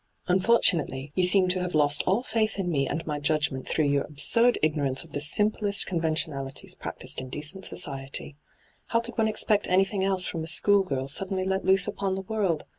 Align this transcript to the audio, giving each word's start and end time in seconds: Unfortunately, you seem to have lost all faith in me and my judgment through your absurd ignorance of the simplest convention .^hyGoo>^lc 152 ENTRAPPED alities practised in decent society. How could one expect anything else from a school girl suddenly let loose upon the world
Unfortunately, 0.27 1.11
you 1.13 1.23
seem 1.25 1.47
to 1.49 1.59
have 1.59 1.75
lost 1.75 2.01
all 2.07 2.23
faith 2.23 2.57
in 2.57 2.71
me 2.71 2.87
and 2.87 3.05
my 3.05 3.19
judgment 3.19 3.67
through 3.67 3.85
your 3.85 4.03
absurd 4.03 4.57
ignorance 4.63 5.03
of 5.03 5.11
the 5.11 5.21
simplest 5.21 5.85
convention 5.85 6.33
.^hyGoo>^lc 6.33 6.37
152 6.37 6.37
ENTRAPPED 6.39 6.63
alities 6.73 6.81
practised 6.81 7.21
in 7.21 7.29
decent 7.29 7.65
society. 7.65 8.35
How 8.87 8.99
could 9.01 9.15
one 9.15 9.27
expect 9.27 9.67
anything 9.67 10.03
else 10.03 10.25
from 10.25 10.43
a 10.43 10.47
school 10.47 10.81
girl 10.81 11.07
suddenly 11.07 11.43
let 11.43 11.65
loose 11.65 11.87
upon 11.87 12.15
the 12.15 12.21
world 12.23 12.63